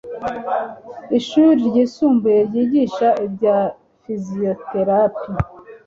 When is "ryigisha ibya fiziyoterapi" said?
2.47-5.29